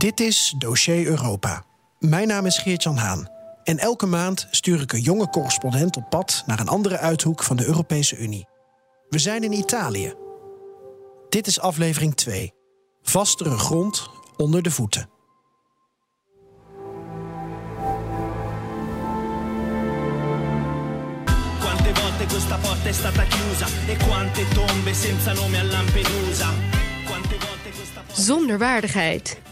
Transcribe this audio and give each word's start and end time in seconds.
Dit 0.00 0.20
is 0.20 0.54
Dossier 0.58 1.06
Europa. 1.06 1.64
Mijn 1.98 2.28
naam 2.28 2.46
is 2.46 2.58
Geert-Jan 2.58 2.96
Haan. 2.96 3.28
En 3.64 3.78
elke 3.78 4.06
maand 4.06 4.46
stuur 4.50 4.80
ik 4.80 4.92
een 4.92 5.00
jonge 5.00 5.28
correspondent 5.28 5.96
op 5.96 6.10
pad 6.10 6.42
naar 6.46 6.60
een 6.60 6.68
andere 6.68 6.98
uithoek 6.98 7.42
van 7.42 7.56
de 7.56 7.66
Europese 7.66 8.16
Unie. 8.16 8.46
We 9.08 9.18
zijn 9.18 9.42
in 9.42 9.52
Italië. 9.52 10.14
Dit 11.28 11.46
is 11.46 11.60
aflevering 11.60 12.14
2. 12.14 12.52
Vastere 13.02 13.58
grond 13.58 14.10
onder 14.36 14.62
de 14.62 14.70
voeten. 14.70 15.08
Quante 21.58 21.94
volte 21.94 22.26
questa 22.26 22.56
porta 22.56 22.88
è 22.88 22.92
stata 22.92 23.22
chiusa 23.22 23.66
e 23.88 23.96
quante 23.96 24.48
tombe 24.54 24.94
senza 24.94 25.32
nome 25.32 25.58
a 25.58 25.64
Lampedusa. 25.64 26.48
Quante 27.04 27.36
volte 27.38 27.70
questa 27.76 28.00
porta 28.06 28.22
Zonder 28.22 28.58
waardigheid. 28.58 29.48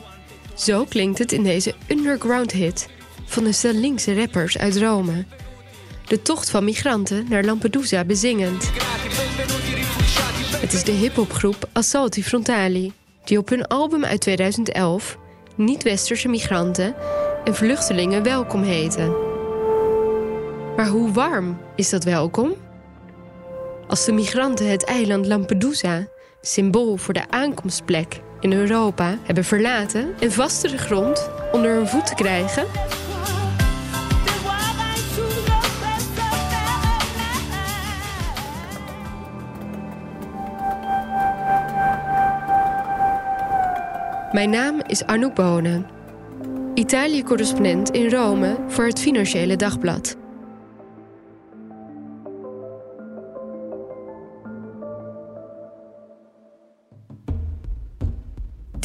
Zo 0.58 0.84
klinkt 0.84 1.18
het 1.18 1.32
in 1.32 1.42
deze 1.42 1.74
underground 1.88 2.52
hit 2.52 2.88
van 3.24 3.44
een 3.44 3.54
stel 3.54 3.96
rappers 4.06 4.58
uit 4.58 4.76
Rome. 4.76 5.24
De 6.06 6.22
tocht 6.22 6.50
van 6.50 6.64
migranten 6.64 7.26
naar 7.28 7.44
Lampedusa 7.44 8.04
bezingend. 8.04 8.70
Het 10.60 10.72
is 10.72 10.84
de 10.84 10.92
hiphopgroep 10.92 11.68
Assalti 11.72 12.24
Frontali, 12.24 12.92
die 13.24 13.38
op 13.38 13.48
hun 13.48 13.66
album 13.66 14.04
uit 14.04 14.20
2011 14.20 15.18
niet-westerse 15.56 16.28
migranten 16.28 16.94
en 17.44 17.54
vluchtelingen 17.54 18.22
welkom 18.22 18.62
heten. 18.62 19.16
Maar 20.76 20.88
hoe 20.88 21.12
warm 21.12 21.58
is 21.76 21.90
dat 21.90 22.04
welkom? 22.04 22.54
Als 23.86 24.04
de 24.04 24.12
migranten 24.12 24.70
het 24.70 24.84
eiland 24.84 25.26
Lampedusa, 25.26 26.08
symbool 26.40 26.96
voor 26.96 27.14
de 27.14 27.30
aankomstplek 27.30 28.20
in 28.40 28.52
Europa, 28.52 29.18
hebben 29.22 29.44
verlaten 29.44 30.14
en 30.20 30.32
vastere 30.32 30.78
grond 30.78 31.30
onder 31.52 31.74
hun 31.74 31.88
voeten 31.88 32.16
krijgen, 32.16 32.66
Mijn 44.32 44.50
naam 44.50 44.82
is 44.86 45.04
Anouk 45.04 45.34
Bonen, 45.34 45.86
Italië-correspondent 46.74 47.90
in 47.90 48.10
Rome 48.10 48.56
voor 48.68 48.86
het 48.86 49.00
Financiële 49.00 49.56
Dagblad. 49.56 50.17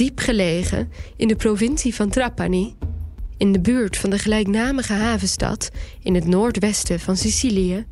Diep 0.04 0.20
gelegen 0.20 0.92
in 1.16 1.28
de 1.28 1.36
provincie 1.36 1.96
van 1.96 2.10
Trapani, 2.10 2.76
in 3.38 3.52
de 3.52 3.60
buurt 3.60 3.98
van 3.98 4.10
de 4.10 4.20
gelijknamige 4.20 4.94
havenstad 4.94 5.70
in 6.02 6.16
het 6.16 6.26
noordwesten 6.26 7.00
van 7.00 7.18
Sicilië, 7.18 7.86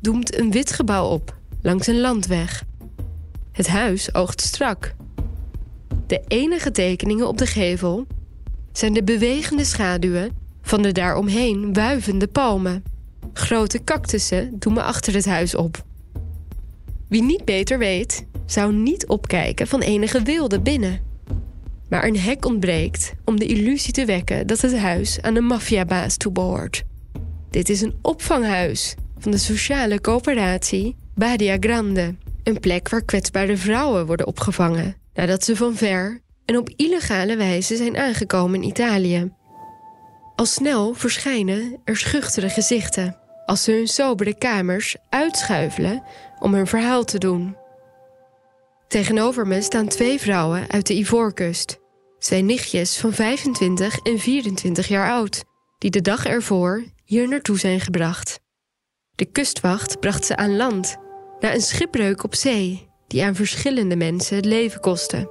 doemt 0.00 0.38
een 0.38 0.50
wit 0.50 0.72
gebouw 0.72 1.08
op 1.08 1.36
langs 1.62 1.86
een 1.86 2.00
landweg. 2.00 2.64
Het 3.52 3.68
huis 3.68 4.14
oogt 4.14 4.40
strak. 4.40 4.94
De 6.06 6.22
enige 6.28 6.70
tekeningen 6.70 7.28
op 7.28 7.38
de 7.38 7.46
gevel 7.46 8.06
zijn 8.72 8.92
de 8.92 9.02
bewegende 9.02 9.64
schaduwen 9.64 10.30
van 10.62 10.82
de 10.82 10.92
daaromheen 10.92 11.72
wuivende 11.72 12.26
palmen. 12.26 12.84
Grote 13.32 13.84
cactussen 13.84 14.58
doemen 14.58 14.84
achter 14.84 15.14
het 15.14 15.26
huis 15.26 15.54
op. 15.54 15.84
Wie 17.08 17.22
niet 17.22 17.44
beter 17.44 17.78
weet, 17.78 18.26
zou 18.46 18.72
niet 18.72 19.06
opkijken 19.06 19.66
van 19.66 19.80
enige 19.80 20.22
wilde 20.22 20.60
binnen. 20.60 21.11
Maar 21.92 22.04
een 22.04 22.18
hek 22.18 22.44
ontbreekt 22.44 23.12
om 23.24 23.38
de 23.38 23.46
illusie 23.46 23.92
te 23.92 24.04
wekken 24.04 24.46
dat 24.46 24.60
het 24.60 24.76
huis 24.76 25.20
aan 25.20 25.36
een 25.36 25.44
maffiabaas 25.44 26.16
toebehoort. 26.16 26.82
Dit 27.50 27.68
is 27.68 27.80
een 27.80 27.98
opvanghuis 28.02 28.94
van 29.18 29.30
de 29.30 29.38
sociale 29.38 30.00
coöperatie 30.00 30.96
Badia 31.14 31.56
Grande. 31.60 32.14
Een 32.42 32.60
plek 32.60 32.88
waar 32.88 33.04
kwetsbare 33.04 33.56
vrouwen 33.56 34.06
worden 34.06 34.26
opgevangen 34.26 34.96
nadat 35.14 35.44
ze 35.44 35.56
van 35.56 35.74
ver 35.74 36.20
en 36.44 36.56
op 36.56 36.70
illegale 36.76 37.36
wijze 37.36 37.76
zijn 37.76 37.96
aangekomen 37.96 38.62
in 38.62 38.68
Italië. 38.68 39.32
Al 40.36 40.46
snel 40.46 40.94
verschijnen 40.94 41.80
er 41.84 41.96
schuchtere 41.96 42.48
gezichten 42.48 43.16
als 43.46 43.62
ze 43.62 43.72
hun 43.72 43.88
sobere 43.88 44.38
kamers 44.38 44.96
uitschuifelen 45.08 46.02
om 46.38 46.54
hun 46.54 46.66
verhaal 46.66 47.04
te 47.04 47.18
doen. 47.18 47.56
Tegenover 48.88 49.46
me 49.46 49.60
staan 49.60 49.88
twee 49.88 50.20
vrouwen 50.20 50.70
uit 50.70 50.86
de 50.86 50.94
Ivoorkust. 50.94 51.80
Twee 52.22 52.42
nichtjes 52.42 52.98
van 52.98 53.12
25 53.12 53.98
en 53.98 54.18
24 54.18 54.88
jaar 54.88 55.10
oud, 55.10 55.44
die 55.78 55.90
de 55.90 56.00
dag 56.00 56.26
ervoor 56.26 56.84
hier 57.04 57.28
naartoe 57.28 57.58
zijn 57.58 57.80
gebracht. 57.80 58.40
De 59.14 59.24
kustwacht 59.24 60.00
bracht 60.00 60.24
ze 60.24 60.36
aan 60.36 60.56
land 60.56 60.96
na 61.40 61.54
een 61.54 61.60
schipbreuk 61.60 62.24
op 62.24 62.34
zee 62.34 62.88
die 63.06 63.24
aan 63.24 63.34
verschillende 63.34 63.96
mensen 63.96 64.36
het 64.36 64.44
leven 64.44 64.80
kostte. 64.80 65.30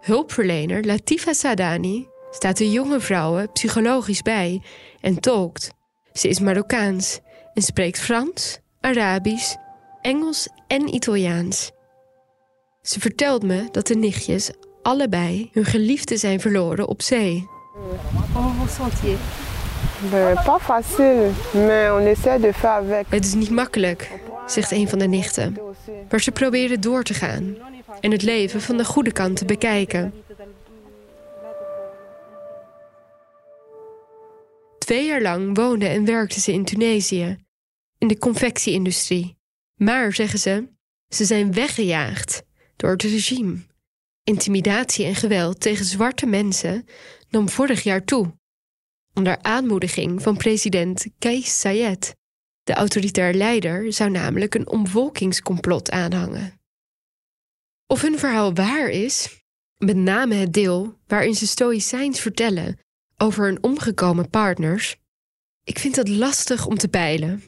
Hulpverlener 0.00 0.84
Latifa 0.84 1.32
Sadani 1.32 2.08
staat 2.30 2.56
de 2.56 2.70
jonge 2.70 3.00
vrouwen 3.00 3.52
psychologisch 3.52 4.22
bij 4.22 4.62
en 5.00 5.20
tolkt. 5.20 5.70
Ze 6.12 6.28
is 6.28 6.40
Marokkaans 6.40 7.20
en 7.54 7.62
spreekt 7.62 7.98
Frans, 7.98 8.58
Arabisch, 8.80 9.56
Engels 10.02 10.48
en 10.66 10.94
Italiaans. 10.94 11.70
Ze 12.82 13.00
vertelt 13.00 13.42
me 13.42 13.68
dat 13.70 13.86
de 13.86 13.94
nichtjes 13.94 14.50
allebei 14.82 15.48
hun 15.52 15.64
geliefde 15.64 16.16
zijn 16.16 16.40
verloren 16.40 16.88
op 16.88 17.02
zee. 17.02 17.48
Avec. 22.62 23.06
Het 23.08 23.24
is 23.24 23.34
niet 23.34 23.50
makkelijk, 23.50 24.10
zegt 24.46 24.70
een 24.70 24.88
van 24.88 24.98
de 24.98 25.08
nichten. 25.08 25.58
Maar 26.10 26.20
ze 26.20 26.32
proberen 26.32 26.80
door 26.80 27.02
te 27.02 27.14
gaan 27.14 27.56
en 28.00 28.10
het 28.10 28.22
leven 28.22 28.60
van 28.60 28.76
de 28.76 28.84
goede 28.84 29.12
kant 29.12 29.36
te 29.36 29.44
bekijken. 29.44 30.12
Twee 34.78 35.06
jaar 35.06 35.22
lang 35.22 35.56
woonde 35.56 35.86
en 35.86 36.04
werkte 36.04 36.40
ze 36.40 36.52
in 36.52 36.64
Tunesië, 36.64 37.36
in 37.98 38.08
de 38.08 38.18
confectieindustrie. 38.18 39.38
Maar, 39.82 40.12
zeggen 40.12 40.38
ze, 40.38 40.68
ze 41.08 41.24
zijn 41.24 41.52
weggejaagd 41.52 42.42
door 42.76 42.90
het 42.90 43.02
regime. 43.02 43.58
Intimidatie 44.24 45.04
en 45.04 45.14
geweld 45.14 45.60
tegen 45.60 45.84
zwarte 45.84 46.26
mensen 46.26 46.86
nam 47.28 47.48
vorig 47.48 47.82
jaar 47.82 48.04
toe. 48.04 48.38
Onder 49.14 49.42
aanmoediging 49.42 50.22
van 50.22 50.36
president 50.36 51.06
Kais 51.18 51.60
Saied. 51.60 52.14
De 52.62 52.74
autoritair 52.74 53.34
leider 53.34 53.92
zou 53.92 54.10
namelijk 54.10 54.54
een 54.54 54.68
omvolkingscomplot 54.68 55.90
aanhangen. 55.90 56.60
Of 57.86 58.00
hun 58.00 58.18
verhaal 58.18 58.54
waar 58.54 58.88
is, 58.88 59.42
met 59.76 59.96
name 59.96 60.34
het 60.34 60.52
deel 60.52 60.98
waarin 61.06 61.34
ze 61.34 61.46
stoïcijns 61.46 62.20
vertellen 62.20 62.78
over 63.16 63.44
hun 63.44 63.62
omgekomen 63.62 64.30
partners, 64.30 64.96
ik 65.64 65.78
vind 65.78 65.96
het 65.96 66.08
lastig 66.08 66.66
om 66.66 66.76
te 66.76 66.88
peilen. 66.88 67.42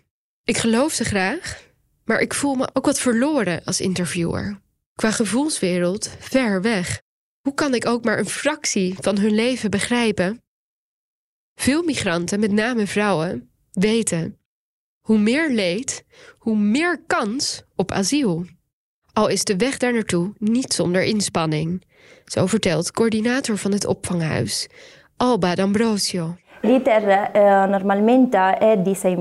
Ik 0.44 0.56
geloof 0.56 0.92
ze 0.92 1.04
graag, 1.04 1.71
maar 2.04 2.20
ik 2.20 2.34
voel 2.34 2.54
me 2.54 2.68
ook 2.72 2.84
wat 2.84 2.98
verloren 2.98 3.64
als 3.64 3.80
interviewer. 3.80 4.60
Qua 4.94 5.10
gevoelswereld 5.10 6.10
ver 6.18 6.62
weg. 6.62 7.00
Hoe 7.40 7.54
kan 7.54 7.74
ik 7.74 7.86
ook 7.86 8.04
maar 8.04 8.18
een 8.18 8.28
fractie 8.28 8.96
van 9.00 9.18
hun 9.18 9.34
leven 9.34 9.70
begrijpen? 9.70 10.42
Veel 11.54 11.82
migranten, 11.82 12.40
met 12.40 12.52
name 12.52 12.86
vrouwen, 12.86 13.50
weten: 13.72 14.38
hoe 15.00 15.18
meer 15.18 15.50
leed, 15.50 16.04
hoe 16.38 16.56
meer 16.56 17.02
kans 17.06 17.62
op 17.76 17.92
asiel. 17.92 18.46
Al 19.12 19.28
is 19.28 19.44
de 19.44 19.56
weg 19.56 19.78
daar 19.78 19.92
naartoe 19.92 20.34
niet 20.38 20.72
zonder 20.72 21.02
inspanning. 21.02 21.84
Zo 22.24 22.46
vertelt 22.46 22.90
coördinator 22.90 23.58
van 23.58 23.72
het 23.72 23.86
opvanghuis, 23.86 24.68
Alba 25.16 25.54
D'Ambrosio. 25.54 26.36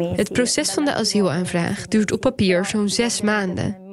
Eh. 0.09 0.15
Het 0.15 0.31
proces 0.31 0.71
van 0.71 0.85
de 0.85 0.93
asielaanvraag 0.93 1.87
duurt 1.87 2.11
op 2.11 2.19
papier 2.19 2.65
zo'n 2.65 2.89
zes 2.89 3.21
maanden. 3.21 3.89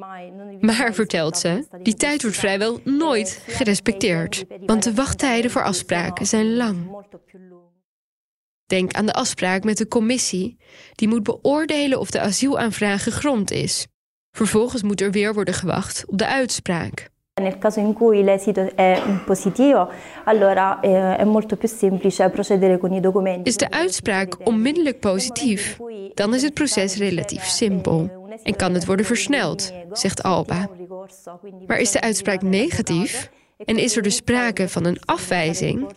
Maar, 0.59 0.93
vertelt 0.93 1.37
ze, 1.37 1.67
die 1.83 1.93
tijd 1.93 2.21
wordt 2.21 2.37
vrijwel 2.37 2.79
nooit 2.83 3.43
gerespecteerd. 3.47 4.45
Want 4.65 4.83
de 4.83 4.93
wachttijden 4.93 5.51
voor 5.51 5.63
afspraken 5.63 6.25
zijn 6.25 6.55
lang. 6.55 7.03
Denk 8.65 8.93
aan 8.93 9.05
de 9.05 9.13
afspraak 9.13 9.63
met 9.63 9.77
de 9.77 9.87
commissie, 9.87 10.57
die 10.93 11.07
moet 11.07 11.23
beoordelen 11.23 11.99
of 11.99 12.11
de 12.11 12.19
asielaanvraag 12.19 13.03
gegrond 13.03 13.51
is. 13.51 13.87
Vervolgens 14.31 14.83
moet 14.83 15.01
er 15.01 15.11
weer 15.11 15.33
worden 15.33 15.53
gewacht 15.53 16.03
op 16.07 16.17
de 16.17 16.27
uitspraak. 16.27 17.09
Nel 17.39 17.57
caso 17.57 17.79
in 17.79 17.93
cui 17.93 18.23
l'esito 18.23 18.71
è 18.75 19.01
positivo, 19.25 19.89
allora 20.25 20.79
eh, 20.79 21.15
è 21.15 21.23
molto 21.23 21.55
più 21.55 21.67
semplice 21.67 22.29
procedere 22.29 22.77
con 22.77 22.93
i 22.93 22.99
documenti. 22.99 23.49
Is 23.49 23.55
de 23.55 23.69
uitspraak 23.69 24.37
onmiddellijk 24.43 24.99
positief, 24.99 25.77
dan 26.13 26.33
is 26.33 26.41
het 26.41 26.53
proces 26.53 26.97
relatief 26.97 27.43
simpel 27.43 28.27
en 28.43 28.55
kan 28.55 28.73
het 28.73 28.85
worden 28.85 29.05
versneld, 29.05 29.73
zegt 29.91 30.23
Alba. 30.23 30.69
Maar 31.67 31.79
is 31.79 31.91
de 31.91 32.01
uitspraak 32.01 32.41
negatief 32.41 33.29
en 33.65 33.77
is 33.77 33.95
er 33.95 34.01
dus 34.01 34.15
sprake 34.15 34.69
van 34.69 34.85
een 34.85 34.97
afwijzing, 35.05 35.89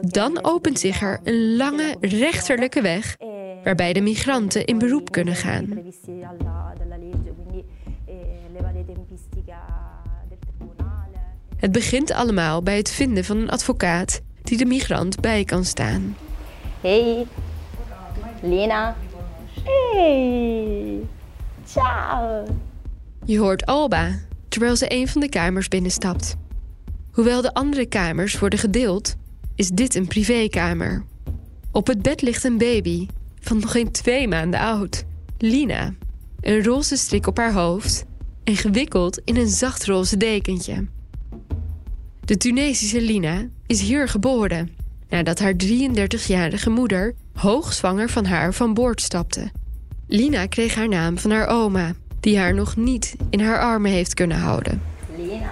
dan 0.00 0.44
opent 0.44 0.78
zich 0.78 1.02
er 1.02 1.20
een 1.24 1.56
lange 1.56 1.96
rechterlijke 2.00 2.80
weg 2.80 3.16
waarbij 3.64 3.92
de 3.92 4.00
migranten 4.00 4.64
in 4.64 4.78
beroep 4.78 5.10
kunnen 5.10 5.34
gaan. 5.34 5.82
Het 11.58 11.72
begint 11.72 12.12
allemaal 12.12 12.62
bij 12.62 12.76
het 12.76 12.90
vinden 12.90 13.24
van 13.24 13.36
een 13.36 13.50
advocaat 13.50 14.20
die 14.42 14.58
de 14.58 14.64
migrant 14.64 15.20
bij 15.20 15.44
kan 15.44 15.64
staan. 15.64 16.16
Hey, 16.80 17.26
Lena. 18.42 18.96
Hey, 19.64 21.00
ciao. 21.66 22.46
Je 23.24 23.38
hoort 23.38 23.66
Alba 23.66 24.18
terwijl 24.48 24.76
ze 24.76 24.92
een 24.92 25.08
van 25.08 25.20
de 25.20 25.28
kamers 25.28 25.68
binnenstapt. 25.68 26.36
Hoewel 27.12 27.42
de 27.42 27.54
andere 27.54 27.86
kamers 27.86 28.38
worden 28.38 28.58
gedeeld, 28.58 29.14
is 29.54 29.68
dit 29.68 29.94
een 29.94 30.06
privékamer. 30.06 31.04
Op 31.72 31.86
het 31.86 32.02
bed 32.02 32.22
ligt 32.22 32.44
een 32.44 32.58
baby 32.58 33.06
van 33.40 33.58
nog 33.58 33.72
geen 33.72 33.90
twee 33.90 34.28
maanden 34.28 34.60
oud, 34.60 35.04
Lina. 35.38 35.94
Een 36.40 36.64
roze 36.64 36.96
strik 36.96 37.26
op 37.26 37.36
haar 37.36 37.52
hoofd 37.52 38.04
en 38.44 38.56
gewikkeld 38.56 39.20
in 39.24 39.36
een 39.36 39.48
zacht 39.48 39.84
roze 39.84 40.16
dekentje. 40.16 40.86
De 42.28 42.36
Tunesische 42.36 43.00
Lina 43.00 43.46
is 43.66 43.80
hier 43.80 44.08
geboren 44.08 44.70
nadat 45.08 45.38
haar 45.38 45.52
33-jarige 45.52 46.70
moeder 46.70 47.14
hoogzwanger 47.34 48.08
van 48.08 48.24
haar 48.24 48.54
van 48.54 48.74
boord 48.74 49.00
stapte. 49.00 49.50
Lina 50.06 50.46
kreeg 50.46 50.74
haar 50.74 50.88
naam 50.88 51.18
van 51.18 51.30
haar 51.30 51.46
oma, 51.46 51.92
die 52.20 52.38
haar 52.38 52.54
nog 52.54 52.76
niet 52.76 53.16
in 53.30 53.40
haar 53.40 53.60
armen 53.60 53.90
heeft 53.90 54.14
kunnen 54.14 54.38
houden. 54.38 54.82
Lina. 55.16 55.50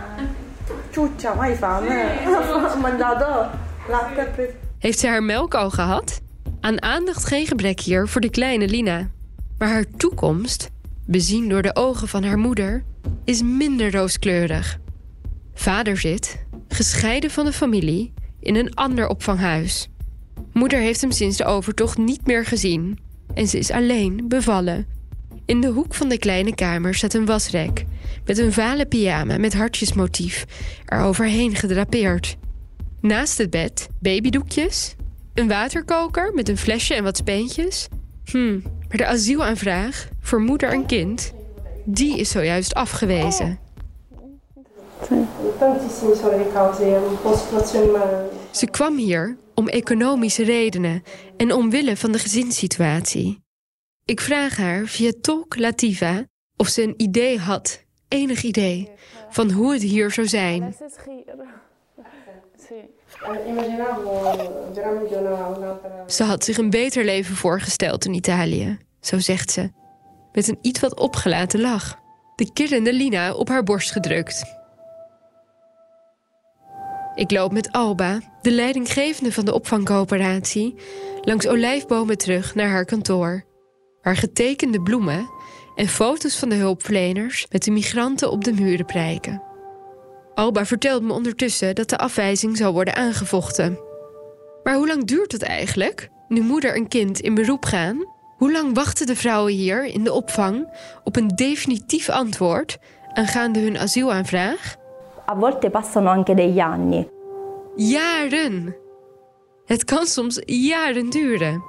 Heeft 4.79 4.99
ze 4.99 5.07
haar 5.07 5.23
melk 5.23 5.55
al 5.55 5.71
gehad? 5.71 6.21
Aan 6.61 6.83
aandacht 6.83 7.25
geen 7.25 7.47
gebrek 7.47 7.81
hier 7.81 8.09
voor 8.09 8.21
de 8.21 8.31
kleine 8.31 8.69
Lina. 8.69 9.09
Maar 9.59 9.69
haar 9.69 9.85
toekomst, 9.97 10.71
bezien 11.07 11.49
door 11.49 11.63
de 11.63 11.77
ogen 11.77 12.09
van 12.09 12.23
haar 12.23 12.39
moeder, 12.39 12.85
is 13.25 13.43
minder 13.43 13.93
rooskleurig. 13.93 14.79
Vader 15.59 15.97
zit, 15.97 16.45
gescheiden 16.69 17.31
van 17.31 17.45
de 17.45 17.53
familie, 17.53 18.13
in 18.41 18.57
een 18.57 18.75
ander 18.75 19.09
opvanghuis. 19.09 19.89
Moeder 20.53 20.79
heeft 20.79 21.01
hem 21.01 21.11
sinds 21.11 21.37
de 21.37 21.45
overtocht 21.45 21.99
niet 21.99 22.27
meer 22.27 22.45
gezien 22.45 22.99
en 23.35 23.49
ze 23.49 23.59
is 23.59 23.71
alleen 23.71 24.25
bevallen. 24.29 24.87
In 25.45 25.61
de 25.61 25.69
hoek 25.69 25.95
van 25.95 26.09
de 26.09 26.19
kleine 26.19 26.55
kamer 26.55 26.95
staat 26.95 27.15
een 27.15 27.27
wasrek 27.27 27.85
met 28.25 28.39
een 28.39 28.53
vale 28.53 28.87
pyjama 28.87 29.39
met 29.39 29.55
hartjesmotief 29.55 30.45
eroverheen 30.85 31.55
gedrapeerd. 31.55 32.37
Naast 33.01 33.39
het 33.39 33.51
bed 33.51 33.89
babydoekjes, 34.01 34.95
een 35.35 35.49
waterkoker 35.49 36.35
met 36.35 36.49
een 36.49 36.59
flesje 36.59 36.95
en 36.95 37.05
wat 37.05 37.17
speentjes. 37.17 37.89
Hm, 38.25 38.59
maar 38.89 38.97
de 38.97 39.07
asielaanvraag 39.07 40.09
voor 40.21 40.41
moeder 40.41 40.73
en 40.73 40.87
kind, 40.87 41.33
die 41.85 42.19
is 42.19 42.31
zojuist 42.31 42.75
afgewezen. 42.75 43.59
Ze 48.51 48.67
kwam 48.71 48.97
hier 48.97 49.39
om 49.55 49.69
economische 49.69 50.45
redenen 50.45 51.03
en 51.37 51.53
omwille 51.53 51.97
van 51.97 52.13
de 52.13 52.19
gezinssituatie. 52.19 53.45
Ik 54.05 54.21
vraag 54.21 54.57
haar 54.57 54.87
via 54.87 55.13
Tolk 55.21 55.59
Lativa 55.59 56.25
of 56.57 56.69
ze 56.69 56.83
een 56.83 56.95
idee 56.97 57.39
had, 57.39 57.85
enig 58.09 58.43
idee, 58.43 58.91
van 59.31 59.51
hoe 59.51 59.73
het 59.73 59.83
hier 59.83 60.11
zou 60.11 60.29
zijn. 60.29 60.75
Ze 66.07 66.25
had 66.25 66.45
zich 66.45 66.59
een 66.59 66.71
beter 66.71 67.05
leven 67.05 67.37
voorgesteld 67.37 68.05
in 68.05 68.15
Italië, 68.15 68.79
zo 69.01 69.19
zegt 69.19 69.51
ze, 69.51 69.71
met 70.33 70.49
een 70.49 70.59
iets 70.63 70.81
wat 70.81 70.99
opgelaten 70.99 71.61
lach. 71.61 71.99
De 72.37 72.53
killende 72.53 72.93
Lina 72.93 73.35
op 73.35 73.49
haar 73.49 73.63
borst 73.63 73.93
gedrukt. 73.93 74.56
Ik 77.17 77.31
loop 77.31 77.53
met 77.53 77.73
Alba, 77.73 78.21
de 78.43 78.51
leidinggevende 78.51 79.33
van 79.33 79.45
de 79.45 79.55
opvangcoöperatie, 79.55 80.75
langs 81.21 81.47
olijfbomen 81.47 82.19
terug 82.19 82.55
naar 82.55 82.69
haar 82.69 82.85
kantoor, 82.85 83.45
waar 84.03 84.17
getekende 84.17 84.83
bloemen 84.83 85.31
en 85.75 85.89
foto's 85.89 86.39
van 86.39 86.49
de 86.49 86.55
hulpverleners 86.55 87.47
met 87.51 87.65
de 87.65 87.71
migranten 87.71 88.31
op 88.31 88.45
de 88.45 88.53
muren 88.53 88.87
prijken. 88.87 89.43
Alba 90.35 90.67
vertelt 90.67 91.03
me 91.03 91.13
ondertussen 91.13 91.75
dat 91.75 91.89
de 91.89 91.99
afwijzing 91.99 92.57
zal 92.57 92.73
worden 92.73 92.97
aangevochten. 92.97 93.79
Maar 94.63 94.75
hoe 94.75 94.87
lang 94.87 95.05
duurt 95.05 95.33
het 95.33 95.43
eigenlijk, 95.43 96.09
nu 96.29 96.41
moeder 96.41 96.75
en 96.75 96.89
kind 96.89 97.21
in 97.21 97.35
beroep 97.35 97.65
gaan? 97.65 98.05
Hoe 98.37 98.53
lang 98.53 98.75
wachten 98.75 99.07
de 99.07 99.17
vrouwen 99.17 99.53
hier 99.53 99.85
in 99.85 100.05
de 100.05 100.13
opvang 100.13 100.79
op 101.05 101.17
een 101.17 101.29
definitief 101.29 102.09
antwoord 102.09 102.79
aangaande 103.13 103.61
hun 103.61 103.79
asielaanvraag? 103.79 104.77
A 105.29 105.35
volte 105.35 105.71
passano 105.71 106.11
anche 106.11 106.35
degli 106.35 106.59
anni. 106.59 107.09
Jaren. 107.77 108.75
Het 109.67 109.85
kan 109.85 110.07
soms 110.07 110.41
jaren 110.45 111.11
duren. 111.11 111.63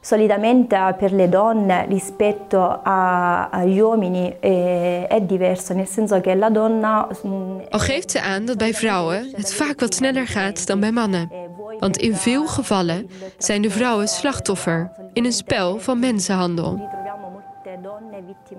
Solitamente 0.00 0.94
per 0.98 1.12
le 1.12 1.28
donne 1.28 1.86
rispetto 1.88 2.80
a- 2.84 3.48
agli 3.50 3.78
uomini 3.80 4.36
eh, 4.40 5.06
è 5.08 5.20
diverso, 5.20 5.74
nel 5.74 5.86
senso 5.88 6.20
che 6.20 6.34
la 6.34 6.50
donna... 6.50 7.08
mm, 7.26 7.60
Al 7.70 7.78
geeft 7.78 8.10
ze 8.10 8.20
aan 8.20 8.44
dat 8.44 8.58
bij 8.58 8.74
vrouwen 8.74 9.28
het 9.32 9.54
vaak 9.54 9.80
wat 9.80 9.94
sneller 9.94 10.26
gaat 10.26 10.66
dan 10.66 10.80
bij 10.80 10.92
mannen. 10.92 11.30
Want 11.78 11.96
in 11.96 12.14
veel 12.14 12.46
gevallen 12.46 13.10
zijn 13.38 13.62
de 13.62 13.70
vrouwen 13.70 14.08
slachtoffer 14.08 14.90
in 15.12 15.24
een 15.24 15.32
spel 15.32 15.78
van 15.78 15.98
mensenhandel. 15.98 16.88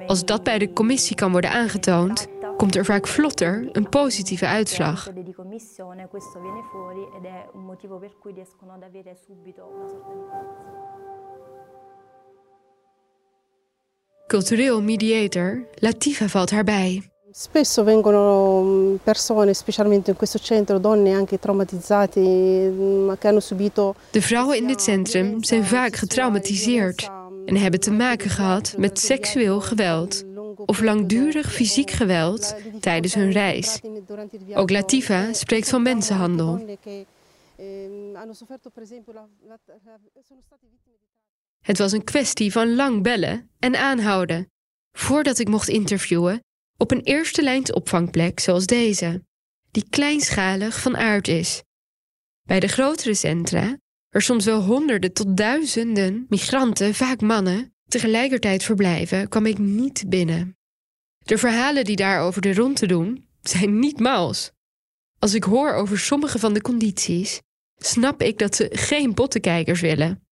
Als 0.08 0.26
dat 0.26 0.44
bij 0.44 0.58
de 0.58 0.74
commissie 0.74 1.16
kan 1.16 1.32
worden 1.32 1.52
aangetoond, 1.52 2.28
komt 2.60 2.76
er 2.76 2.86
vaak 2.86 3.08
vlotter 3.08 3.70
een 3.72 3.90
positieve 3.90 4.46
uitslag. 4.46 5.14
di 5.14 5.34
commissione, 5.34 6.08
questo 6.08 6.42
viene 6.42 6.62
fuori 6.72 7.08
ed 7.18 7.26
è 7.26 7.48
un 7.54 7.64
motivo 7.64 7.98
per 7.98 8.12
cui 8.20 8.34
riescono 8.34 8.74
ad 8.74 8.84
avere 8.84 9.16
subito 9.26 9.72
una 9.76 9.88
sorta 9.88 10.14
di... 10.14 10.20
Cultureel 14.28 14.82
mediator 14.82 15.68
Latifa 15.76 16.28
valt 16.28 16.52
haar 16.52 16.64
bij. 16.64 17.10
Spesso 17.32 17.84
vengono 17.84 18.62
mm, 18.62 18.96
persone, 19.04 19.54
specialmente 19.54 20.12
in 20.12 20.18
questo 20.18 20.40
centro, 20.40 20.80
donne 20.80 21.14
anche 21.14 21.40
traumatizzate, 21.40 22.20
mm, 22.20 23.12
che 23.20 23.28
hanno 23.28 23.40
subito 23.40 23.96
De 24.12 24.22
vrouwen 24.22 24.58
in 24.58 24.68
dit 24.68 24.82
centrum 24.82 25.44
zijn 25.44 25.66
vaak 25.66 25.96
getraumatiseerd 25.96 27.10
en 27.46 27.58
hebben 27.58 27.80
te 27.80 27.92
maken 27.92 28.30
gehad 28.30 28.74
met 28.78 29.00
seksueel 29.00 29.62
geweld 29.62 30.24
of 30.70 30.82
langdurig 30.82 31.54
fysiek 31.54 31.92
geweld 31.92 32.56
tijdens 32.80 33.14
hun 33.14 33.32
reis. 33.32 33.80
Ook 34.54 34.70
Latifa 34.70 35.34
spreekt 35.34 35.70
van 35.70 35.82
mensenhandel. 35.82 36.78
Het 41.62 41.78
was 41.78 41.92
een 41.92 42.04
kwestie 42.04 42.52
van 42.52 42.76
lang 42.76 43.04
bellen 43.04 43.50
en 43.60 43.76
aanhouden 43.76 44.52
voordat 44.92 45.40
ik 45.40 45.48
mocht 45.48 45.68
interviewen 45.68 46.44
op 46.78 46.92
een 46.92 47.02
eerste 47.02 47.44
lijns 47.44 47.72
opvangplek 47.72 48.40
zoals 48.40 48.66
deze, 48.66 49.24
die 49.72 49.90
kleinschalig 49.90 50.82
van 50.82 50.98
aard 50.98 51.28
is. 51.28 51.64
Bij 52.42 52.60
de 52.60 52.68
grotere 52.68 53.14
centra, 53.14 53.78
waar 54.10 54.22
soms 54.22 54.46
wel 54.46 54.62
honderden 54.62 55.14
tot 55.14 55.38
duizenden 55.38 56.26
migranten, 56.30 56.94
vaak 56.94 57.22
mannen, 57.22 57.74
tegelijkertijd 57.88 58.64
verblijven, 58.64 59.30
kwam 59.30 59.46
ik 59.46 59.58
niet 59.58 60.04
binnen. 60.08 60.59
De 61.30 61.38
verhalen 61.38 61.86
die 61.86 61.96
daarover 61.96 62.42
de 62.42 62.54
rond 62.54 62.76
te 62.76 62.88
doen, 62.88 63.28
zijn 63.42 63.80
niet 63.80 64.00
mals. 64.00 64.52
Als 65.20 65.34
ik 65.34 65.44
hoor 65.44 65.74
over 65.74 66.00
sommige 66.00 66.40
van 66.40 66.54
de 66.54 66.62
condities, 66.62 67.42
snap 67.78 68.22
ik 68.22 68.38
dat 68.38 68.56
ze 68.56 68.70
geen 68.72 69.14
pottenkijkers 69.14 69.82
willen. 69.82 70.28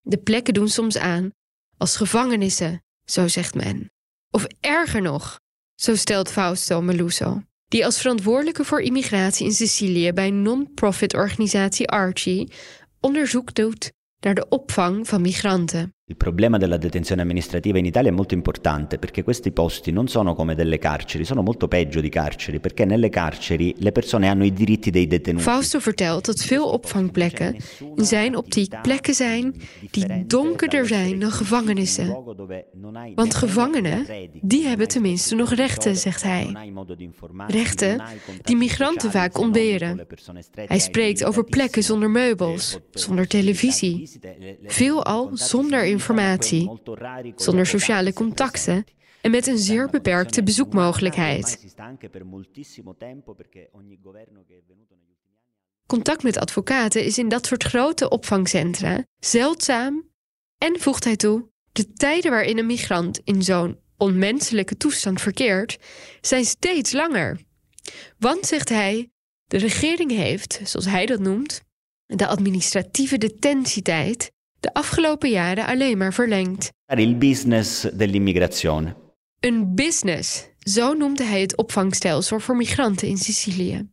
De 0.00 0.18
plekken 0.18 0.54
doen 0.54 0.68
soms 0.68 0.96
aan 0.96 1.30
als 1.76 1.96
gevangenissen, 1.96 2.82
zo 3.04 3.28
zegt 3.28 3.54
men. 3.54 3.90
Of 4.30 4.46
erger 4.60 5.02
nog, 5.02 5.40
Zo 5.74 5.94
stelt 5.94 6.30
Fausto 6.30 6.82
Meluso, 6.82 7.42
die 7.68 7.84
als 7.84 8.00
verantwoordelijke 8.00 8.64
voor 8.64 8.80
immigratie 8.80 9.46
in 9.46 9.52
Sicilië 9.52 10.12
bij 10.12 10.30
non-profit 10.30 11.14
organisatie 11.14 11.88
Archie 11.88 12.52
onderzoek 13.00 13.54
doet 13.54 13.92
naar 14.20 14.34
de 14.34 14.48
opvang 14.48 15.08
van 15.08 15.20
migranten. 15.20 15.94
Il 16.10 16.16
problema 16.16 16.58
della 16.58 16.76
detenzione 16.76 17.22
amministrativa 17.22 17.78
in 17.78 17.84
Italia 17.84 18.10
è 18.10 18.12
molto 18.12 18.34
importante 18.34 18.98
perché 18.98 19.22
questi 19.22 19.52
posti 19.52 19.92
non 19.92 20.08
sono 20.08 20.34
come 20.34 20.56
delle 20.56 20.78
carceri, 20.78 21.24
sono 21.24 21.40
molto 21.40 21.68
peggio 21.68 22.00
di 22.00 22.08
carceri 22.08 22.58
perché 22.58 22.84
nelle 22.84 23.08
carceri 23.08 23.76
le 23.78 23.92
persone 23.92 24.28
hanno 24.28 24.44
i 24.44 24.52
diritti 24.52 24.90
dei 24.90 25.06
detenuti. 25.06 25.44
Fausto 25.44 25.78
vertelt 25.78 26.26
dat 26.26 26.42
veel 26.42 26.68
opvangplekken 26.68 27.56
in 27.96 28.04
zijn 28.04 28.36
optiek 28.36 28.82
plekken 28.82 29.14
zijn 29.14 29.54
die 29.90 30.26
donkerder 30.26 30.86
zijn 30.86 31.18
dan 31.18 31.30
gevangenissen. 31.30 32.24
Want 33.14 33.34
gevangenen, 33.34 34.06
die 34.40 34.66
hebben 34.66 34.88
tenminste 34.88 35.34
nog 35.34 35.54
rechten, 35.54 35.96
zegt 35.96 36.22
hij. 36.22 36.56
Rechten 37.46 38.02
die 38.42 38.56
migranten 38.56 39.10
vaak 39.10 39.38
ontberen. 39.38 40.06
Hij 40.54 40.78
spreekt 40.78 41.24
over 41.24 41.44
plekken 41.44 41.82
zonder 41.82 42.10
meubels, 42.10 42.78
zonder 42.90 43.26
televisie, 43.26 44.10
veelal 44.66 45.30
zonder 45.32 45.84
informatie 45.84 45.98
zonder 47.36 47.66
sociale 47.66 48.12
contacten 48.12 48.84
en 49.20 49.30
met 49.30 49.46
een 49.46 49.58
zeer 49.58 49.88
beperkte 49.90 50.42
bezoekmogelijkheid. 50.42 51.74
Contact 55.86 56.22
met 56.22 56.38
advocaten 56.38 57.04
is 57.04 57.18
in 57.18 57.28
dat 57.28 57.46
soort 57.46 57.64
grote 57.64 58.08
opvangcentra 58.08 59.04
zeldzaam 59.18 60.08
en, 60.58 60.80
voegt 60.80 61.04
hij 61.04 61.16
toe, 61.16 61.48
de 61.72 61.92
tijden 61.92 62.30
waarin 62.30 62.58
een 62.58 62.66
migrant 62.66 63.20
in 63.24 63.42
zo'n 63.42 63.78
onmenselijke 63.96 64.76
toestand 64.76 65.20
verkeert, 65.20 65.78
zijn 66.20 66.44
steeds 66.44 66.92
langer. 66.92 67.40
Want, 68.18 68.46
zegt 68.46 68.68
hij, 68.68 69.10
de 69.46 69.58
regering 69.58 70.10
heeft, 70.10 70.60
zoals 70.64 70.86
hij 70.86 71.06
dat 71.06 71.20
noemt, 71.20 71.60
de 72.06 72.26
administratieve 72.26 73.18
detentietijd 73.18 74.30
de 74.60 74.74
afgelopen 74.74 75.30
jaren 75.30 75.66
alleen 75.66 75.98
maar 75.98 76.12
verlengd. 76.12 76.72
Il 76.96 77.16
business 77.16 77.86
dell'immigrazione. 77.92 78.94
Een 79.40 79.74
business, 79.74 80.48
zo 80.58 80.92
noemde 80.92 81.24
hij 81.24 81.40
het 81.40 81.56
opvangstelsel 81.56 82.40
voor 82.40 82.56
migranten 82.56 83.08
in 83.08 83.16
Sicilië. 83.16 83.88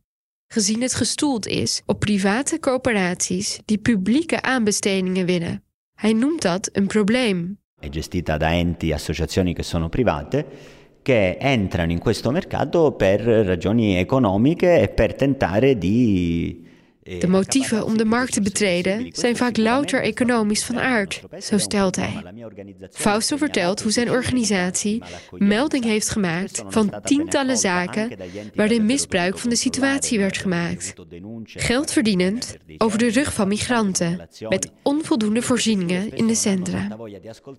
Gezien 0.46 0.82
het 0.82 0.94
gestoeld 0.94 1.46
is 1.46 1.82
op 1.86 1.98
private 1.98 2.60
coöperaties 2.60 3.60
die 3.64 3.78
publieke 3.78 4.42
aanbestedingen 4.42 5.26
winnen. 5.26 5.62
Hij 5.94 6.12
noemt 6.12 6.42
dat 6.42 6.68
een 6.72 6.86
probleem. 6.86 7.58
È 7.80 7.88
gestita 7.90 8.36
da 8.36 8.52
enti 8.52 8.90
e 8.90 8.94
associazioni 8.94 9.54
che 9.54 9.62
sono 9.62 9.88
private 9.88 10.46
che 11.02 11.36
entrano 11.38 11.92
in 11.92 11.98
questo 11.98 12.30
mercato 12.30 12.92
per 12.92 13.20
ragioni 13.20 13.96
economiche 13.96 14.80
e 14.80 14.88
per 14.88 15.14
tentare 15.14 15.78
di 15.78 16.67
de 17.02 17.28
motieven 17.28 17.84
om 17.84 17.96
de 17.96 18.04
markt 18.04 18.32
te 18.32 18.40
betreden 18.40 19.08
zijn 19.12 19.36
vaak 19.36 19.56
louter 19.56 20.02
economisch 20.02 20.64
van 20.64 20.78
aard, 20.78 21.22
zo 21.38 21.58
stelt 21.58 21.96
hij. 21.96 22.22
Fausto 22.90 23.36
vertelt 23.36 23.82
hoe 23.82 23.92
zijn 23.92 24.10
organisatie 24.10 25.02
melding 25.30 25.84
heeft 25.84 26.08
gemaakt 26.08 26.62
van 26.68 27.00
tientallen 27.04 27.56
zaken 27.56 28.10
waarin 28.54 28.86
misbruik 28.86 29.38
van 29.38 29.50
de 29.50 29.56
situatie 29.56 30.18
werd 30.18 30.36
gemaakt. 30.36 30.94
Geld 31.44 31.92
verdienend 31.92 32.56
over 32.78 32.98
de 32.98 33.10
rug 33.10 33.32
van 33.32 33.48
migranten, 33.48 34.28
met 34.48 34.70
onvoldoende 34.82 35.42
voorzieningen 35.42 36.16
in 36.16 36.26
de 36.26 36.34
centra. 36.34 36.96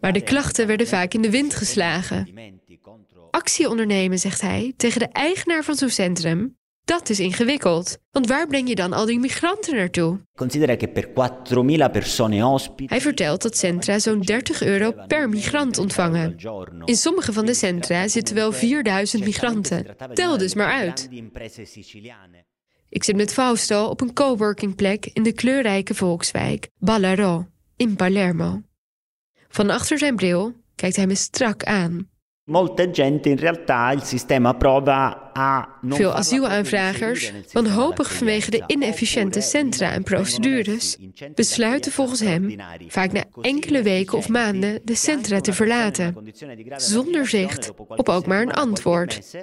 Maar 0.02 0.14
de 0.14 0.22
klachten 0.24 0.68
werden 0.68 0.88
vaak 0.88 1.14
in 1.14 1.22
de 1.22 1.30
wind 1.30 1.56
geslagen. 1.56 2.28
Actie 3.32 3.70
ondernemen, 3.70 4.20
zegt 4.20 4.42
hij, 4.42 4.74
tegen 4.78 5.00
de 5.00 5.08
eigenaar 5.08 5.64
van 5.64 5.76
zo'n 5.76 5.90
centrum 5.90 6.58
dat 6.90 7.10
is 7.10 7.20
ingewikkeld. 7.20 7.98
Want 8.12 8.28
waar 8.28 8.48
breng 8.48 8.68
je 8.68 8.76
dan 8.76 8.94
al 8.94 9.06
die 9.06 9.20
migranten 9.20 9.76
naartoe? 9.76 10.20
Considera 10.36 10.76
che 10.76 10.88
per 10.88 11.08
4.000 11.08 11.92
persone 11.92 12.46
ospiti. 12.46 12.86
Hij 12.86 13.02
vertelt 13.02 13.42
dat 13.42 13.58
centra 13.58 14.00
zo'n 14.00 14.22
30 14.22 14.64
euro 14.64 14.94
per 15.08 15.30
migrant 15.30 15.78
ontvangen. 15.78 16.36
In 16.86 16.96
sommige 16.96 17.34
van 17.34 17.46
de 17.46 17.54
centra 17.54 18.08
zitten 18.08 18.36
wel 18.36 18.52
4000 18.52 19.24
migranten. 19.24 19.96
Tel 20.14 20.38
dus 20.38 20.54
maar 20.54 20.72
uit. 20.72 21.10
Ik 22.90 23.04
zit 23.04 23.16
met 23.16 23.34
Fausto 23.34 23.86
op 23.86 24.02
een 24.02 24.14
coworking 24.14 24.76
plek 24.76 25.10
in 25.14 25.24
de 25.24 25.34
kleurrijke 25.34 25.96
volkswijk 25.96 26.70
Ballarò 26.78 27.46
in 27.76 27.96
Palermo. 27.96 28.62
Van 29.48 29.70
achter 29.70 29.98
zijn 29.98 30.16
bril 30.16 30.54
kijkt 30.76 30.96
hij 30.96 31.08
me 31.08 31.16
strak 31.16 31.64
aan. 31.64 32.10
Molte 32.50 32.90
gente 32.92 33.30
in 33.30 33.38
realtà 33.38 33.92
il 33.92 34.04
sistema 34.04 34.54
prova 34.54 35.32
a 35.34 35.80
Veel 35.82 36.14
asielaanvragers, 36.14 37.32
wanhopig 37.54 38.14
vanwege 38.14 38.52
de 38.52 38.64
inefficiënte 38.68 39.42
centra 39.42 39.92
en 39.92 40.04
procedures, 40.04 40.98
besluiten 41.36 41.92
volgens 41.92 42.20
hem 42.20 42.56
vaak 42.88 43.12
na 43.12 43.24
enkele 43.42 43.84
weken 43.84 44.18
of 44.18 44.30
maanden 44.30 44.82
de 44.84 44.96
centra 44.96 45.42
te 45.42 45.54
verlaten, 45.54 46.16
zonder 46.76 47.28
zicht 47.28 47.72
op 47.88 48.10
ook 48.10 48.26
maar 48.26 48.42
een 48.42 48.54
antwoord. 48.54 49.36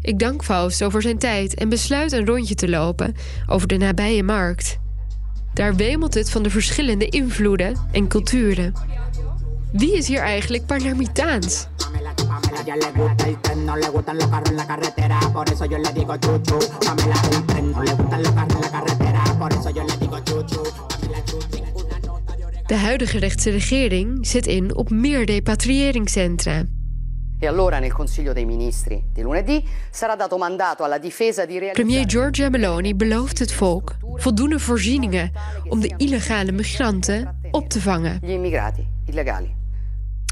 Ik 0.00 0.18
dank 0.18 0.44
Fausto 0.44 0.88
voor 0.88 1.02
zijn 1.02 1.18
tijd 1.18 1.54
en 1.54 1.68
besluit 1.68 2.12
een 2.12 2.26
rondje 2.26 2.54
te 2.54 2.68
lopen 2.68 3.14
over 3.46 3.68
de 3.68 3.76
nabije 3.76 4.22
markt. 4.22 4.78
Daar 5.52 5.76
wemelt 5.76 6.14
het 6.14 6.30
van 6.30 6.42
de 6.42 6.50
verschillende 6.50 7.06
invloeden 7.06 7.76
en 7.92 8.08
culturen. 8.08 8.72
Wie 9.76 9.96
is 9.96 10.06
hier 10.06 10.20
eigenlijk 10.20 10.66
Palermitaans? 10.66 11.66
De 22.66 22.76
huidige 22.76 23.18
rechtse 23.18 23.50
regering 23.50 24.26
zet 24.26 24.46
in 24.46 24.76
op 24.76 24.90
meer 24.90 25.24
repatriëringscentra. 25.24 26.62
E 27.38 27.46
allora 27.46 27.78
nel 27.78 27.92
Consiglio 27.92 28.32
dei 28.32 28.44
Ministri 28.44 29.04
di 29.12 29.22
lunedì 29.22 29.68
sarà 29.90 30.16
dato 30.16 30.38
mandato 30.38 30.84
alla 30.84 30.98
difesa 30.98 31.44
di 31.46 31.70
Premier 31.72 32.06
Giorgia 32.06 32.48
Meloni 32.48 32.94
belooft 32.94 33.38
het 33.38 33.52
volk 33.52 33.96
voldoende 34.14 34.58
voorzieningen 34.58 35.32
om 35.68 35.80
de 35.80 35.94
illegale 35.96 36.52
migranten 36.52 37.38
op 37.50 37.68
te 37.68 37.80
vangen. 37.80 38.20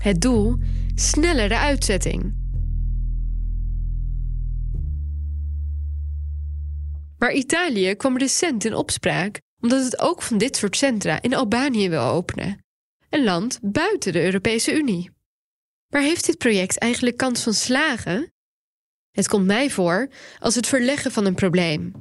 Het 0.03 0.21
doel: 0.21 0.59
snellere 0.95 1.57
uitzetting. 1.57 2.35
Maar 7.19 7.33
Italië 7.33 7.95
kwam 7.95 8.19
recent 8.19 8.65
in 8.65 8.75
opspraak 8.75 9.41
omdat 9.61 9.85
het 9.85 10.01
ook 10.01 10.23
van 10.23 10.39
dit 10.39 10.57
soort 10.57 10.77
centra 10.77 11.23
in 11.23 11.35
Albanië 11.35 11.89
wil 11.89 12.03
openen, 12.03 12.65
een 13.11 13.25
land 13.25 13.59
buiten 13.63 14.13
de 14.13 14.25
Europese 14.25 14.75
Unie. 14.75 15.11
Maar 15.89 16.03
heeft 16.03 16.27
dit 16.27 16.39
project 16.39 16.79
eigenlijk 16.79 17.17
kans 17.17 17.43
van 17.43 17.55
slagen? 17.55 18.33
Het 19.11 19.29
komt 19.29 19.47
mij 19.47 19.71
voor 19.71 20.09
als 20.39 20.55
het 20.55 20.67
verleggen 20.67 21.13
van 21.13 21.25
een 21.25 21.35
probleem. 21.35 21.93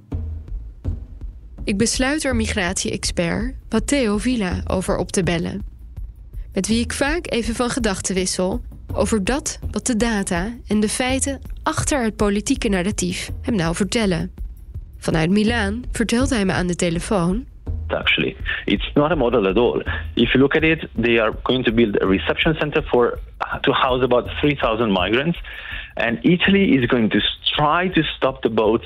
Ik 1.63 1.77
besluit 1.77 2.23
er 2.23 2.35
migratie-expert 2.35 3.55
Matteo 3.69 4.17
Villa 4.17 4.63
over 4.67 4.97
op 4.97 5.11
te 5.11 5.23
bellen 5.23 5.70
met 6.53 6.67
wie 6.67 6.83
ik 6.83 6.93
vaak 6.93 7.31
even 7.31 7.55
van 7.55 7.69
gedachten 7.69 8.15
wissel 8.15 8.61
over 8.93 9.23
dat 9.23 9.59
wat 9.71 9.85
de 9.85 9.95
data 9.95 10.53
en 10.67 10.79
de 10.79 10.89
feiten 10.89 11.41
achter 11.63 12.03
het 12.03 12.15
politieke 12.15 12.69
narratief 12.69 13.29
hem 13.41 13.55
nou 13.55 13.75
vertellen. 13.75 14.31
Vanuit 14.97 15.29
Milaan 15.29 15.83
vertelt 15.91 16.29
hij 16.29 16.45
me 16.45 16.51
aan 16.51 16.67
de 16.67 16.75
telefoon. 16.75 17.45
Actually, 17.87 18.35
it's 18.65 18.91
not 18.93 19.11
a 19.11 19.15
model 19.15 19.47
at 19.47 19.57
all. 19.57 19.83
If 20.13 20.31
you 20.31 20.39
look 20.39 20.55
at 20.55 20.63
it, 20.63 20.87
they 21.01 21.19
are 21.19 21.33
going 21.43 21.65
to 21.65 21.73
build 21.73 22.01
a 22.01 22.05
reception 22.05 22.55
center 22.55 22.83
for 22.83 23.19
to 23.61 23.71
house 23.71 24.03
about 24.03 24.29
3,000 24.39 24.91
migrants, 24.91 25.39
and 25.93 26.17
Italy 26.21 26.77
is 26.77 26.85
going 26.85 27.09
to 27.09 27.19
try 27.55 27.89
to 27.89 28.03
stop 28.15 28.41
the 28.41 28.49
boats 28.49 28.85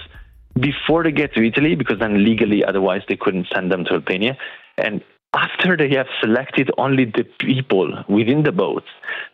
before 0.54 1.04
they 1.04 1.12
get 1.12 1.34
to 1.34 1.44
Italy, 1.44 1.76
because 1.76 2.00
then 2.00 2.24
legally, 2.24 2.64
otherwise, 2.64 3.02
they 3.08 3.18
couldn't 3.18 3.48
send 3.54 3.72
them 3.72 3.84
to 3.84 3.94
Albania. 3.94 4.38
And 4.78 5.02
after 5.36 5.76
they 5.76 5.90
have 5.96 6.08
selected 6.22 6.72
only 6.78 7.06
the 7.06 7.26
people 7.40 8.04
within 8.08 8.44
the 8.44 8.52
boats 8.52 8.88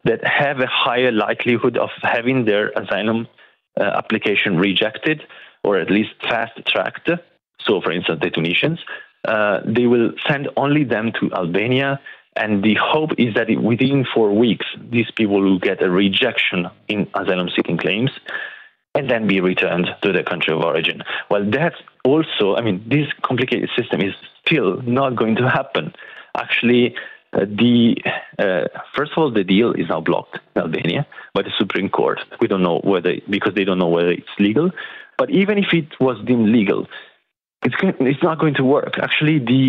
that 0.04 0.26
have 0.26 0.60
a 0.60 0.68
higher 0.68 1.12
likelihood 1.12 1.78
of 1.78 1.90
having 2.02 2.46
their 2.46 2.70
asylum 2.72 3.28
uh, 3.80 3.84
application 3.84 4.58
rejected 4.58 5.24
or 5.64 5.78
at 5.78 5.92
least 5.92 6.10
fast 6.22 6.54
tracked, 6.68 7.10
so 7.66 7.82
for 7.82 7.92
instance, 7.92 8.20
the 8.22 8.30
Tunisians, 8.30 8.80
uh, 9.28 9.60
they 9.66 9.86
will 9.86 10.12
send 10.28 10.50
only 10.58 10.84
them 10.84 11.12
to 11.20 11.32
Albania. 11.34 12.00
And 12.36 12.64
the 12.64 12.76
hope 12.76 13.12
is 13.18 13.36
that 13.36 13.48
within 13.62 14.06
four 14.16 14.34
weeks, 14.34 14.66
these 14.90 15.12
people 15.16 15.42
will 15.42 15.60
get 15.60 15.84
a 15.84 15.90
rejection 15.90 16.68
in 16.88 17.08
asylum 17.14 17.50
seeking 17.56 17.78
claims 17.78 18.10
and 18.96 19.10
then 19.10 19.28
be 19.28 19.40
returned 19.40 19.88
to 20.04 20.12
their 20.12 20.24
country 20.24 20.54
of 20.54 20.62
origin. 20.62 21.02
Well, 21.30 21.44
that's 21.50 21.80
also, 22.04 22.56
I 22.56 22.62
mean, 22.62 22.84
this 22.88 23.08
complicated 23.24 23.70
system 23.78 24.02
is 24.02 24.14
still 24.46 24.82
not 24.82 25.16
going 25.16 25.36
to 25.38 25.50
happen. 25.50 25.94
Actually, 26.36 26.96
Uh, 27.34 27.46
the 27.64 27.96
uh, 28.44 28.66
first 28.96 29.12
of 29.14 29.18
all, 29.20 29.32
the 29.40 29.46
deal 29.56 29.70
is 29.82 29.88
now 29.94 30.02
blocked 30.10 30.36
in 30.52 30.62
Albania 30.66 31.02
by 31.36 31.42
the 31.48 31.54
Supreme 31.62 31.90
Court. 32.00 32.20
We 32.42 32.48
don't 32.52 32.66
know 32.68 32.80
whether 32.92 33.14
because 33.36 33.54
they 33.56 33.66
don't 33.68 33.82
know 33.84 33.94
whether 33.98 34.12
it's 34.20 34.36
legal. 34.48 34.68
But 35.20 35.28
even 35.42 35.56
if 35.64 35.70
it 35.80 35.90
was 36.08 36.18
deemed 36.28 36.50
legal, 36.60 36.82
it's 37.66 37.78
going, 37.82 37.96
it's 38.12 38.24
not 38.30 38.38
going 38.44 38.56
to 38.62 38.66
work. 38.78 38.94
Actually, 39.08 39.38
the 39.54 39.64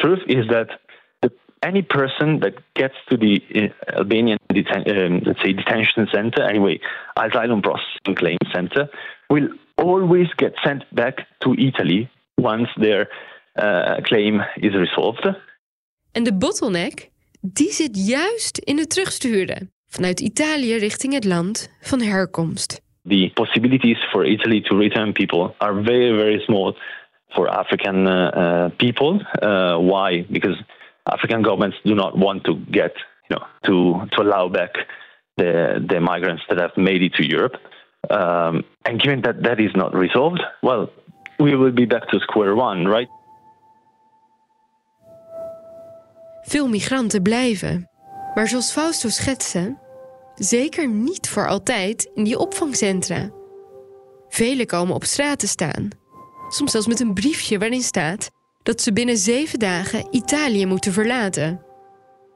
truth 0.00 0.22
is 0.38 0.44
that 0.54 0.68
the, 0.68 0.87
any 1.62 1.82
person 1.82 2.40
that 2.40 2.54
gets 2.74 2.94
to 3.08 3.16
the 3.16 3.42
uh, 3.54 3.98
Albanian 3.98 4.38
deten- 4.52 4.86
um, 4.86 5.20
let's 5.24 5.40
say 5.42 5.52
detention 5.52 6.06
center, 6.06 6.42
anyway, 6.42 6.80
asylum 7.16 7.62
processing 7.62 8.14
claim 8.14 8.38
center, 8.52 8.88
will 9.28 9.48
always 9.76 10.28
get 10.36 10.54
sent 10.64 10.84
back 10.94 11.26
to 11.40 11.54
Italy 11.54 12.08
once 12.36 12.68
their 12.76 13.08
uh, 13.56 14.00
claim 14.02 14.42
is 14.56 14.74
resolved. 14.74 15.34
En 16.12 16.22
de 16.22 16.34
bottleneck, 16.34 17.10
die 17.40 17.72
zit 17.72 18.06
juist 18.06 18.58
in 18.58 18.78
het 18.78 18.90
terugsturen 18.90 19.72
vanuit 19.88 20.20
Italië 20.20 20.76
richting 20.76 21.12
het 21.12 21.24
land 21.24 21.78
van 21.80 22.00
herkomst. 22.00 22.80
The 23.04 23.30
possibilities 23.34 23.98
for 24.10 24.24
Italy 24.26 24.60
to 24.60 24.76
return 24.76 25.12
people 25.12 25.54
are 25.58 25.82
very, 25.82 26.16
very 26.16 26.38
small 26.40 26.76
for 27.28 27.48
African 27.48 28.06
uh, 28.06 28.30
uh, 28.34 28.70
people. 28.76 29.20
Uh, 29.42 29.78
why? 29.78 30.26
Because 30.28 30.64
African 31.08 31.42
governments 31.42 31.78
do 31.84 31.94
not 31.94 32.16
want 32.16 32.44
to 32.44 32.54
get, 32.70 32.92
you 33.28 33.36
know, 33.36 33.44
to 33.66 34.06
to 34.10 34.22
allow 34.22 34.50
back 34.50 34.72
the 35.36 35.84
the 35.88 36.00
migrants 36.00 36.44
that 36.48 36.58
have 36.58 36.76
made 36.76 37.02
it 37.02 37.14
to 37.14 37.22
Europe. 37.22 37.56
Um, 38.10 38.64
and 38.84 39.00
given 39.02 39.20
that 39.22 39.42
that 39.42 39.58
is 39.58 39.72
not 39.74 39.94
resolved, 39.94 40.42
well, 40.62 40.90
we 41.38 41.56
will 41.56 41.72
be 41.72 41.86
back 41.86 42.08
to 42.08 42.18
square 42.18 42.54
one, 42.54 42.88
right? 42.88 43.08
Veel 46.42 46.68
migranten 46.68 47.22
blijven. 47.22 47.88
Maar 48.34 48.48
zoals 48.48 48.72
Fausto 48.72 49.08
schetste, 49.08 49.78
zeker 50.34 50.88
niet 50.88 51.28
voor 51.28 51.48
altijd 51.48 52.10
in 52.14 52.24
die 52.24 52.38
opvangcentra. 52.38 53.30
Velen 54.28 54.66
komen 54.66 54.94
op 54.94 55.04
straat 55.04 55.38
te 55.38 55.46
staan. 55.46 55.88
Soms 56.48 56.70
zelfs 56.70 56.86
met 56.86 57.00
een 57.00 57.14
briefje 57.14 57.58
waarin 57.58 57.80
staat 57.80 58.30
dat 58.68 58.80
ze 58.80 58.92
binnen 58.92 59.16
zeven 59.16 59.58
dagen 59.58 60.06
Italië 60.10 60.66
moeten 60.66 60.92
verlaten. 60.92 61.60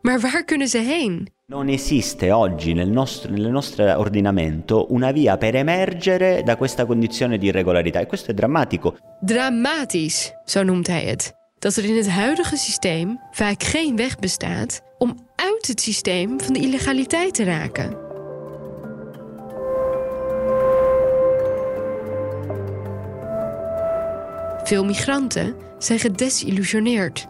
Maar 0.00 0.20
waar 0.20 0.44
kunnen 0.44 0.68
ze 0.68 0.78
heen? 0.78 1.28
Non 1.46 1.68
esiste 1.68 2.34
oggi 2.34 2.72
nel 2.72 2.88
nostro, 2.88 3.30
nel 3.30 3.50
nostro 3.50 3.98
ordinamento 3.98 4.86
una 4.92 5.12
via 5.12 5.36
per 5.36 5.54
emergere 5.54 6.42
da 6.44 6.56
questa 6.56 6.86
condizione 6.86 7.38
di 7.38 7.46
irregolarità 7.46 8.00
e 8.00 8.06
questo 8.06 8.30
è 8.30 8.34
drammatico. 8.34 8.96
Dramatisch, 9.20 10.32
zo 10.44 10.62
noemt 10.62 10.86
hij 10.86 11.04
het. 11.04 11.32
Dat 11.58 11.76
er 11.76 11.84
in 11.84 11.96
het 11.96 12.08
huidige 12.08 12.56
systeem 12.56 13.20
vaak 13.30 13.62
geen 13.62 13.96
weg 13.96 14.18
bestaat 14.18 14.80
om 14.98 15.28
uit 15.36 15.66
het 15.66 15.80
systeem 15.80 16.40
van 16.40 16.52
de 16.52 16.60
illegaliteit 16.60 17.34
te 17.34 17.44
raken. 17.44 18.11
Veel 24.72 24.84
migranten 24.84 25.56
zijn 25.78 25.98
gedesillusioneerd, 25.98 27.26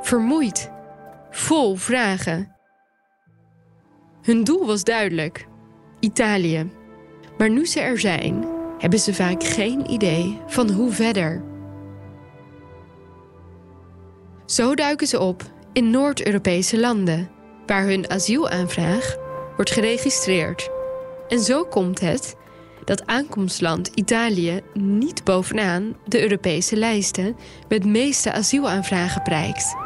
vermoeid, 0.00 0.70
vol 1.30 1.74
vragen. 1.74 2.56
Hun 4.22 4.44
doel 4.44 4.66
was 4.66 4.84
duidelijk: 4.84 5.46
Italië. 6.00 6.70
Maar 7.38 7.50
nu 7.50 7.66
ze 7.66 7.80
er 7.80 7.98
zijn, 7.98 8.44
hebben 8.78 8.98
ze 8.98 9.14
vaak 9.14 9.44
geen 9.44 9.90
idee 9.90 10.40
van 10.46 10.70
hoe 10.70 10.92
verder. 10.92 11.44
Zo 14.46 14.74
duiken 14.74 15.06
ze 15.06 15.20
op 15.20 15.42
in 15.72 15.90
Noord-Europese 15.90 16.80
landen, 16.80 17.30
waar 17.66 17.84
hun 17.84 18.10
asielaanvraag 18.10 19.16
wordt 19.56 19.70
geregistreerd. 19.70 20.70
En 21.28 21.40
zo 21.40 21.64
komt 21.64 22.00
het 22.00 22.36
dat 22.86 23.06
aankomstland 23.06 23.90
Italië 23.94 24.60
niet 24.74 25.24
bovenaan 25.24 25.96
de 26.04 26.22
Europese 26.22 26.76
lijsten 26.76 27.36
met 27.68 27.84
meeste 27.84 28.32
asielaanvragen 28.32 29.22
prijkt. 29.22 29.76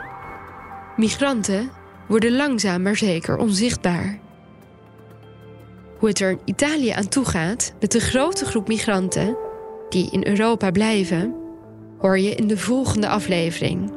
Migranten 0.97 1.71
worden 2.09 2.33
langzaam 2.37 2.83
maar 2.83 2.97
zeker 2.97 3.37
onzichtbaar. 3.37 4.19
Hoe 5.99 6.09
het 6.09 6.21
er 6.21 6.31
in 6.31 6.41
Italië 6.45 6.91
aan 6.91 7.09
toe 7.09 7.25
gaat 7.25 7.73
met 7.81 7.93
de 7.93 8.01
grote 8.01 8.45
groep 8.45 8.69
migranten 8.69 9.37
die 9.89 10.11
in 10.11 10.27
Europa 10.27 10.71
blijven, 10.71 11.35
hoor 11.99 12.19
je 12.19 12.35
in 12.35 12.49
de 12.49 12.59
volgende 12.59 13.09
aflevering. 13.09 13.93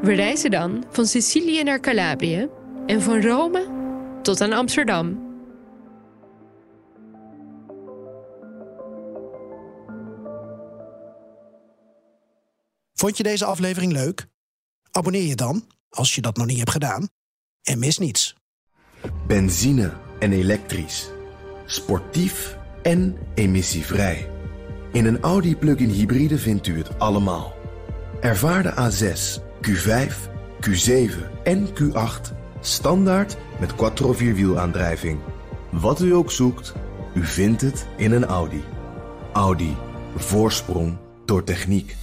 We 0.00 0.12
reizen 0.12 0.50
dan 0.50 0.84
van 0.90 1.06
Sicilië 1.06 1.62
naar 1.62 1.80
Calabrië 1.80 2.48
en 2.86 3.02
van 3.02 3.22
Rome 3.22 3.66
tot 4.22 4.40
aan 4.40 4.52
Amsterdam. 4.52 5.27
Vond 13.00 13.16
je 13.16 13.22
deze 13.22 13.44
aflevering 13.44 13.92
leuk? 13.92 14.26
Abonneer 14.90 15.22
je 15.22 15.36
dan, 15.36 15.66
als 15.88 16.14
je 16.14 16.20
dat 16.20 16.36
nog 16.36 16.46
niet 16.46 16.58
hebt 16.58 16.70
gedaan. 16.70 17.08
En 17.62 17.78
mis 17.78 17.98
niets. 17.98 18.34
Benzine 19.26 19.92
en 20.18 20.32
elektrisch. 20.32 21.08
Sportief 21.66 22.56
en 22.82 23.16
emissievrij. 23.34 24.30
In 24.92 25.04
een 25.04 25.20
Audi 25.20 25.56
plug-in 25.56 25.88
hybride 25.88 26.38
vindt 26.38 26.66
u 26.66 26.76
het 26.78 26.98
allemaal. 26.98 27.54
Ervaar 28.20 28.62
de 28.62 28.72
A6, 28.72 29.40
Q5, 29.68 30.12
Q7 30.68 31.42
en 31.42 31.68
Q8 31.68 32.34
standaard 32.60 33.36
met 33.60 33.74
quattro 33.74 34.12
vierwielaandrijving. 34.12 35.20
Wat 35.70 36.00
u 36.00 36.14
ook 36.14 36.30
zoekt, 36.30 36.72
u 37.14 37.24
vindt 37.24 37.60
het 37.60 37.86
in 37.96 38.12
een 38.12 38.24
Audi. 38.24 38.64
Audi. 39.32 39.76
Voorsprong 40.16 40.96
door 41.24 41.44
techniek. 41.44 41.96